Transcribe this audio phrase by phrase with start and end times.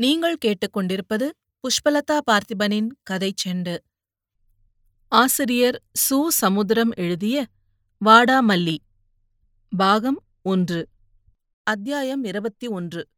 [0.00, 1.30] நீங்கள் கேட்டுக்கொண்டிருப்பது
[1.64, 3.78] புஷ்பலதா பார்த்திபனின் கதைச் செண்டு.
[5.08, 6.26] ஆசிரியர் சு.
[6.26, 7.46] சமுத்திரம் எழுதிய
[8.04, 8.76] வாடாமல்லி
[9.76, 10.88] பாகம் ஒன்று
[11.62, 13.08] அத்தியாயம் இருபத்தி ஒன்று.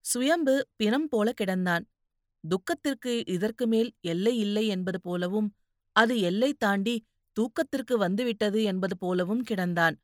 [0.00, 1.84] சுயம்பு பிணம் போல கிடந்தான்.
[2.48, 5.54] துக்கத்திற்கு இதற்கு மேல் எல்லை இல்லை என்பது போலவும்
[5.92, 9.94] அது எல்லை தாண்டி தூக்கத்திற்கு வந்துவிட்டது என்பது போலவும் கிடந்தான்.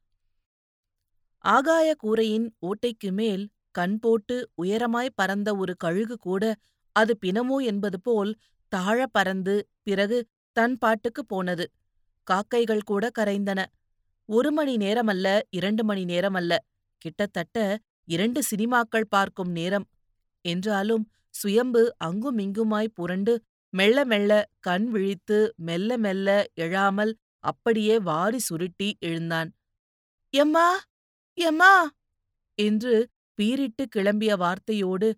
[1.39, 6.45] ஆகாய கூரையின் ஓட்டைக்கு மேல் கண் போட்டு உயரமாய் பறந்த ஒரு கழுகு கூட
[6.97, 8.33] அது பிணமோ என்பது போல்
[8.73, 10.19] தாழ பறந்து பிறகு
[10.57, 11.65] தன் பாட்டுக்குப் போனது.
[12.27, 13.61] காக்கைகள் கூட கரைந்தன.
[14.29, 16.53] ஒரு மணி நேரமல்ல இரண்டு மணி நேரமல்ல.
[17.03, 17.59] கிட்டத்தட்ட
[18.09, 19.87] இரண்டு சினிமாக்கள் பார்க்கும் நேரம்.
[20.45, 21.05] என்றாலும்
[21.35, 23.35] சுயம்பு அங்குமிங்குமாய் புரண்டு
[23.73, 27.13] மெல்ல மெல்ல கண் விழித்து மெல்ல மெல்ல எழாமல்
[27.45, 29.51] அப்படியே வாரி சுருட்டி எழுந்தான்.
[30.35, 30.69] எம்மா!
[31.39, 31.73] எம்மா!
[32.59, 32.95] என்று
[33.39, 35.09] பீறிட்டு கிளம்பிய வார்த்தையோடு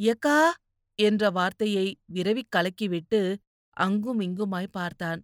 [0.00, 0.38] எக்கா
[0.98, 3.20] என்ற வார்த்தையை விரவிக் கலக்கிவிட்டு
[3.76, 5.20] அங்கும் இங்குமாய் பார்த்தான்.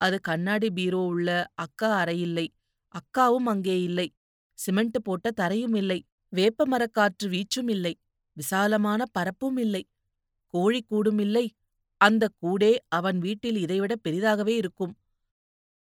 [0.00, 2.46] அது கண்ணாடி பீரோ உள்ள அக்கா அறையில்லை.
[2.94, 4.08] அக்காவும் அங்கே இல்லை.
[4.58, 5.98] சிமெண்ட் போட்ட தரையும் இல்லை.
[6.32, 7.94] வேப்ப மரக்காற்று வீச்சும் இல்லை.
[8.36, 9.82] விசாலமான பரப்பும் இல்லை.
[10.54, 11.46] கோழிக்கூடும் இல்லை.
[12.00, 14.94] அந்த கூடே அவன் வீட்டில் இதைவிட பெரிதாகவே இருக்கும்.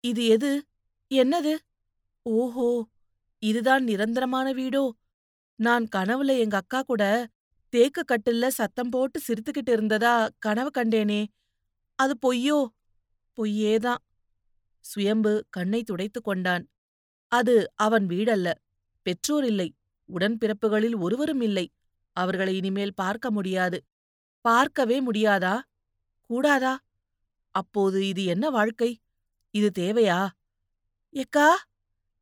[0.05, 0.51] இது எது?
[1.11, 1.53] என்னது?
[2.27, 2.69] ஓஹோ!
[3.43, 4.84] இதுதான் நிரந்தரமான வீடோ?
[5.61, 7.28] நான் கனவுல எங்க அக்கா கூட
[7.69, 11.27] தேக்கு கட்டில்ல சத்தம் போட்டு சிரித்துக்கிட்டு இருந்ததா கனவு கண்டேனே.
[11.94, 12.66] அது பொய்யோ?
[13.36, 13.97] பொய்யேதான்
[14.81, 16.69] சுயம்பு கண்ணை துடைத்துக் கொண்டான்.
[17.28, 18.53] அது அவன் வீடல்ல.
[19.03, 19.75] பெற்றோர் இல்லை.
[20.12, 21.70] உடன்பிறப்புகளில் ஒருவரும் இல்லை.
[22.12, 23.84] அவர்களை இனிமேல் பார்க்க முடியாது.
[24.41, 25.61] பார்க்கவே முடியாதா?
[26.22, 26.78] கூடாதா?
[27.50, 29.00] அப்போது இது என்ன வாழ்க்கை?
[29.50, 30.28] இது தேவையா?
[31.12, 31.48] எக்கா?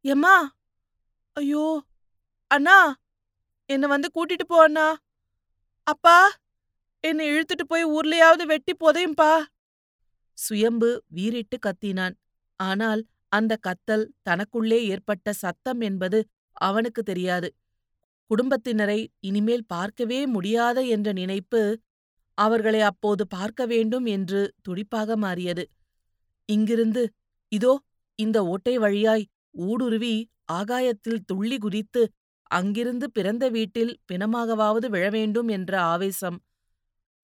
[0.01, 0.57] எம்மா?
[1.33, 1.85] ஐயோ!
[2.47, 2.97] அண்ணா!
[3.71, 4.87] என்னை வந்து கூட்டிட்டு போ அண்ணா.
[5.87, 6.19] அப்பா
[7.05, 9.33] என்னை இழுத்துட்டு போய் ஊர்லயாவது வெட்டி புதையும்பா.
[10.39, 12.15] சுயம்பு வீறிட்டு கத்தினான்.
[12.61, 16.19] ஆனால் அந்த கத்தல் தனக்குள்ளே ஏற்பட்ட சத்தம் என்பது
[16.61, 17.49] அவனுக்கு தெரியாது.
[18.31, 21.61] குடும்பத்தினரை இனிமேல் பார்க்கவே முடியாத என்ற நினைப்பு
[22.39, 25.65] அவர்களை அப்போது பார்க்க வேண்டும் என்று துடிப்பாக மாறியது.
[26.49, 27.03] இங்கிருந்து
[27.53, 27.73] இதோ
[28.19, 29.25] இந்த ஓட்டை வழியாய்
[29.67, 30.15] ஊடுருவி
[30.51, 32.03] ஆகாயத்தில் துள்ளி குதித்து
[32.51, 36.39] அங்கிருந்து பிறந்த வீட்டில் பிணமாகவாவது விழவேண்டும் என்ற ஆவேசம்.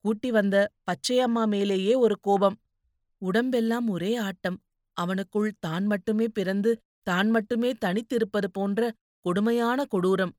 [0.05, 2.57] கூட்டி வந்த பச்சையம்மா மேலேயே ஒரு கோபம்.
[3.19, 4.59] உடம்பெல்லாம் ஒரே ஆட்டம்.
[4.97, 10.35] அவனுக்குள் தான் மட்டுமே பிறந்து தான் மட்டுமே தனித்திருப்பது போன்ற கொடுமையான கொடூரம்.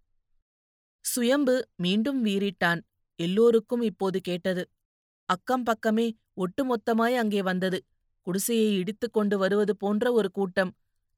[1.06, 2.82] சுயம்பு மீண்டும் வீறிட்டான்.
[3.20, 4.64] எல்லோருக்கும் இப்போது கேட்டது.
[5.30, 6.08] அக்கம் பக்கமே
[6.38, 7.80] ஒட்டுமொத்தமாய் அங்கே வந்தது.
[8.22, 10.72] குடிசையை இடித்துக் கொண்டு வருவது போன்ற ஒரு கூட்டம்.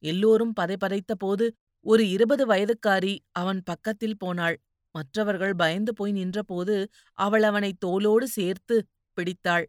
[0.04, 1.46] எல்லோரும் பதைபதைத்த போது
[1.86, 4.58] ஒரு இருபது வயதுக்காரி அவன் பக்கத்தில் போனாள்.
[4.96, 6.76] மற்றவர்கள் பயந்து போய் நின்றபோது
[7.18, 8.76] அவள் அவனை தோளோடு சேர்த்து
[9.18, 9.66] பிடித்தாள்.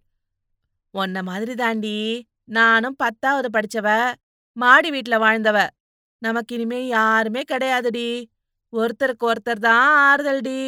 [0.94, 1.96] உன்ன மாதிரி தாண்டி
[2.50, 3.88] நானும் பத்தாவது படிச்சவ
[4.56, 5.58] மாடி வீட்ல வாழ்ந்தவ.
[6.22, 8.08] நமக்கு இனிமே யாருமே கிடையாதுடி.
[8.72, 10.60] ஒருத்தருக்கு ஒருத்தர் தான் ஆறுதல்டி.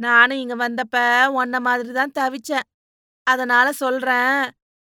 [0.00, 0.96] நானும் இங்க வந்தப்ப
[1.40, 2.66] உன்ன மாதிரி தான் தவிச்சேன்.
[3.26, 4.38] அதனால சொல்றேன்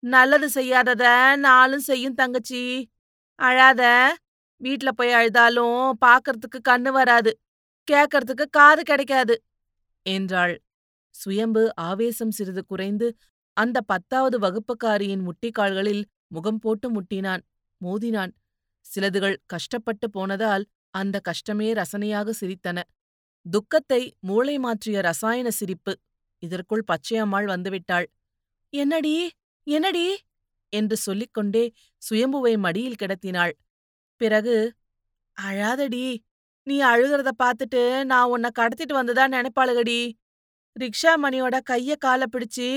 [0.03, 1.05] நல்லது செய்யாதத
[1.47, 2.63] நாளும் செய்யும் தங்கச்சி.
[3.39, 3.83] அழாத
[4.63, 7.31] வீட்ல போய் அழுதாலும் பாக்கறதுக்கு கண்ணு வராது.
[7.87, 9.35] கேக்கறதுக்கு காது கிடைக்காது
[10.05, 10.55] என்றாள்.
[11.15, 13.07] சுயம்பு ஆவேசம் சிறிது குறைந்து
[13.57, 17.43] அந்த பத்தாவது வகுப்புக்காரியின் முட்டிக்கால்களில் முகம் போட்டு முட்டினான்
[17.81, 18.33] மோதினான்.
[18.85, 20.63] சிலதுகள் கஷ்டப்பட்டு போனதால்
[20.93, 22.79] அந்த கஷ்டமே ரசனையாக சிரித்தன.
[23.45, 25.93] துக்கத்தை மூளை மாற்றிய ரசாயன சிரிப்பு.
[26.43, 28.07] இதற்குள் பச்சையம்மாள் வந்துவிட்டாள்.
[28.73, 29.15] என்னடி?
[29.67, 30.05] என்னடி?
[30.73, 31.63] என்று சொல்லிக்கொண்டே
[32.01, 33.53] சுயம்புவை மடியில் கிடத்தினாள்.
[34.23, 34.55] பிறகு
[35.37, 36.05] அழாதடி
[36.67, 39.99] நீ அழுகிறத பாத்துட்டு நான் உன்னை கடத்திட்டு வந்ததா நினைப்பாளுகடி.
[40.75, 42.67] ரிக்ஷா மணியோட கைய கால பிடிச்சு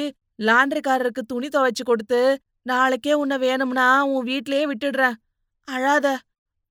[0.46, 2.20] லாண்டரிக்காரருக்கு துணி துவைச்சு கொடுத்து
[2.66, 5.16] நாளைக்கே உன்னை வேணும்னா உன் வீட்லயே விட்டுடுறேன்.
[5.68, 6.06] அழாத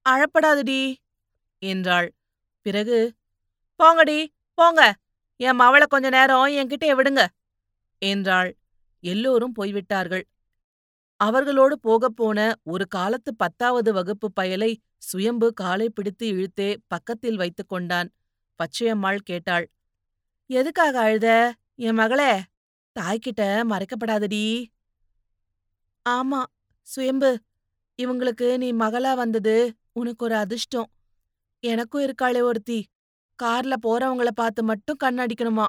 [0.06, 0.82] அழப்படாதடி
[1.62, 2.10] என்றாள்.
[2.66, 3.00] பிறகு
[3.80, 4.20] போங்கடி
[4.58, 4.82] போங்க.
[5.40, 7.24] என் மவளை கொஞ்ச நேரம் என்கிட்ட விடுங்க
[8.02, 8.52] என்றாள்.
[9.04, 10.24] எல்லோரும் போய்விட்டார்கள்.
[11.20, 18.10] அவர்களோடு போகப்போன ஒரு காலத்து பத்தாவது வகுப்பு பயலை சுயம்பு காலை பிடித்து இழுத்தே பக்கத்தில் வைத்துக் கொண்டான்.
[18.60, 19.66] பச்சையம்மாள் கேட்டாள்
[20.50, 21.28] எதுக்காக அழுத?
[21.76, 22.32] என் மகளே
[22.96, 24.44] தாய்கிட்ட மறைக்கப்படாதடி.
[26.06, 26.42] ஆமா
[26.88, 27.32] சுயம்பு
[28.00, 29.56] இவங்களுக்கு நீ மகளா வந்தது
[29.94, 30.90] உனக்கு ஒரு அதிர்ஷ்டம்.
[31.64, 32.80] எனக்கும் இருக்காளே ஒருத்தி
[33.40, 35.66] கார்ல போறவங்கள பார்த்து மட்டும் கண்ணடிக்கணுமா?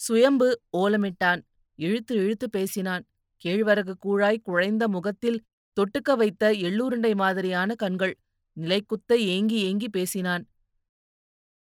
[0.00, 1.40] சுயம்பு ஓலமிட்டான்
[1.78, 3.04] இழுத்து இழுத்து பேசினான்.
[3.46, 5.44] கேழ்வரகு கூழாய் குழைந்த முகத்தில்
[5.76, 8.14] தொட்டுக்க வைத்த எள்ளுருண்டை மாதிரியான கண்கள்
[8.56, 10.44] நிலைக்குத்த ஏங்கி ஏங்கி பேசினான்.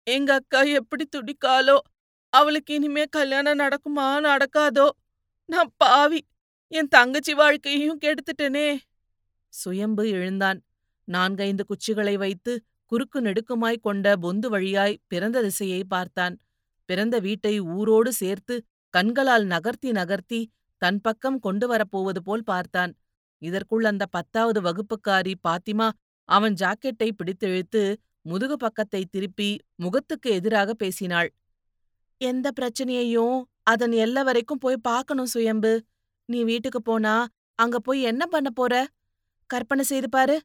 [0.07, 1.77] எங்க அக்கா எப்படி துடிக்காலோ
[2.33, 4.87] அவளுக்கு இனிமே கல்யாணம் நடக்குமா நடக்காதோ?
[5.45, 6.21] நான் பாவி
[6.73, 8.79] என் தங்கச்சி வாழ்க்கையையும் கெடுத்துட்டனே.
[9.49, 10.61] சுயம்பு எழுந்தான்.
[11.05, 12.53] நான்கைந்து குச்சிகளை வைத்து
[12.87, 16.35] குறுக்கு நெடுக்குமாய் கொண்ட பொந்து வழியாய் பிறந்த திசையை பார்த்தான்.
[16.85, 18.65] பிறந்த வீட்டை ஊரோடு சேர்த்து
[18.95, 20.41] கண்களால் நகர்த்தி நகர்த்தி
[20.85, 22.93] தன் பக்கம் கொண்டு வரப்போவது போல் பார்த்தான்.
[23.43, 25.89] இதற்குள் அந்த பத்தாவது வகுப்புக்காரி பாத்திமா
[26.29, 27.83] அவன் ஜாக்கெட்டை பிடித்திழுத்து
[28.23, 31.29] முதுகு பக்கத்தை திருப்பி முகத்துக்கு எதிராக பேசினாள்.
[32.21, 35.73] எந்த பிரச்சனையையும் அதன் எல்லா வரைக்கும் போய் பார்க்கணும் சுயம்பு.
[36.29, 37.15] நீ வீட்டுக்கு போனா
[37.59, 38.75] அங்க போய் என்ன பண்ண போற?
[39.51, 40.37] கற்பனை செய்து பாரு.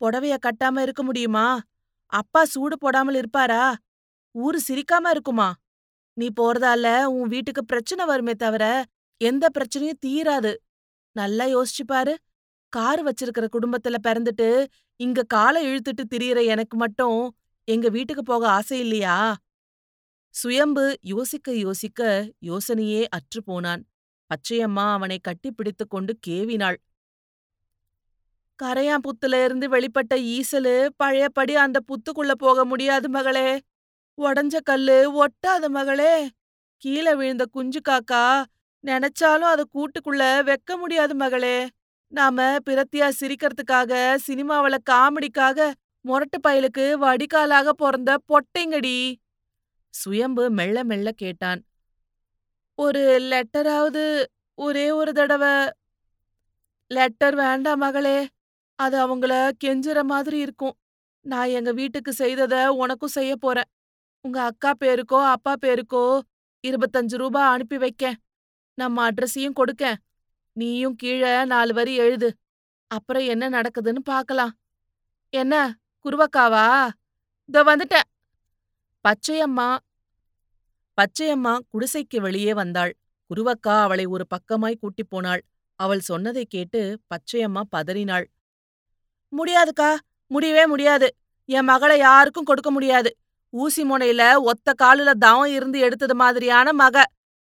[0.00, 1.46] புடவைய கட்டாம இருக்க முடியுமா?
[2.12, 3.62] அப்பா சூடு போடாமல் இருப்பாரா?
[4.34, 5.48] ஊரு சிரிக்காம இருக்குமா?
[6.16, 6.86] நீ போறதால
[7.16, 8.64] உன் வீட்டுக்கு பிரச்சனை வருமே தவிர
[9.20, 10.52] எந்த பிரச்சனையும் தீராது.
[11.12, 12.18] நல்லா யோசிச்சு பாரு.
[12.72, 14.66] கார் வச்சிருக்கிற குடும்பத்துல பிறந்துட்டு
[15.00, 19.36] இங்க காலை இழுத்துட்டு திரியற எனக்கு மட்டும் எங்க வீட்டுக்கு போக ஆசை இல்லையா?
[20.34, 22.00] சுயம்பு யோசிக்க யோசிக்க
[22.40, 23.82] யோசனையே அற்று போனான்.
[24.30, 26.76] பச்சையம்மா அவனை கட்டிப்பிடித்து கொண்டு கேவினாள்.
[28.62, 33.60] கரையாம்புத்துல இருந்து வெளிப்பட்ட ஈசலு பழையபடி அந்த புத்துக்குள்ள போக முடியாது மகளே.
[34.18, 36.28] உடஞ்ச கல்லு ஒட்டாத மகளே.
[36.76, 38.44] கீழே விழுந்த குஞ்சு காக்கா
[38.86, 41.56] நினைச்சாலும் அத கூட்டுக்குள்ள வைக்க முடியாது மகளே.
[42.12, 43.92] நாம பிரத்தியா சிரிக்கிறதுக்காக
[44.26, 45.72] சினிமாவில காமெடிக்காக
[46.04, 49.14] மொரட்டு பயலுக்கு வடிகாலாக பிறந்த பொட்டைங்கடி.
[49.94, 51.60] சுயம்பு மெல்ல மெல்ல கேட்டான்.
[52.78, 54.04] ஒரு லெட்டராவது
[54.54, 55.54] ஒரே ஒரு தடவை.
[56.90, 58.18] லெட்டர் வேண்டாம் மகளே.
[58.78, 60.76] அது அவங்கள கெஞ்சுற மாதிரி இருக்கும்.
[61.24, 63.68] நான் எங்க வீட்டுக்கு செய்தத உனக்கும் செய்ய போறேன்.
[64.24, 66.20] உங்க அக்கா பேருக்கோ அப்பா பேருக்கோ
[66.64, 68.16] இருபத்தஞ்சு ரூபா அனுப்பி வைக்கேன்.
[68.76, 69.94] நம்ம அட்ரஸையும் கொடுக்கேன்
[70.52, 72.36] நீயும் கீழே நாலு வரி எழுது.
[72.86, 74.54] அப்புறம் என்ன நடக்குதுன்னு பார்க்கலாம்.
[75.30, 76.88] என்ன குருவக்காவா?
[77.46, 78.06] இதோ வந்துட்டேன்.
[79.08, 79.76] பச்சையம்மா.
[80.96, 82.96] பச்சையம்மா குடிசைக்கு வெளியே வந்தாள்.
[83.34, 85.44] குருவக்கா அவளை ஒரு பக்கமாய் கூட்டிப் போனாள்.
[85.76, 88.30] அவள் சொன்னதைக் கேட்டு பச்சையம்மா பதறினாள்.
[89.36, 89.96] முடியாதுக்கா
[90.26, 91.16] முடியவே முடியாது.
[91.44, 93.16] என் மகளை யாருக்கும் கொடுக்க முடியாது.
[93.50, 97.04] ஊசி முனையில ஒத்த காலுல தவம் இருந்து எடுத்தது மாதிரியான மக.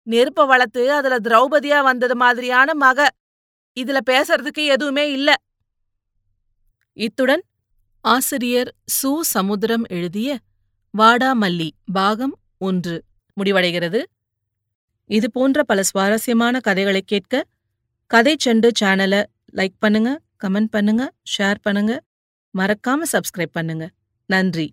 [0.08, 3.08] நெருப்ப வளர்த்து அதுல திரௌபதியா வந்தது மாதிரியான மக.
[3.78, 5.36] இதுல பேசுறதுக்கு எதுவுமே இல்ல.
[6.98, 7.44] இத்துடன்
[8.02, 9.20] ஆசிரியர் சு.
[9.22, 10.40] சமுத்திரம் எழுதிய
[10.98, 13.04] வாடாமல்லி பாகம் ஒன்று
[13.38, 14.02] முடிவடைகிறது.
[15.10, 17.44] இது போன்ற பல சுவாரஸ்யமான கதைகளை கேட்க
[18.12, 21.04] கதை செண்டு சேனலை லைக் பண்ணுங்க கமெண்ட் பண்ணுங்க
[21.38, 22.02] ஷேர் பண்ணுங்க.
[22.54, 23.90] மறக்காம சப்ஸ்கிரைப் பண்ணுங்க.
[24.30, 24.68] நன்றி.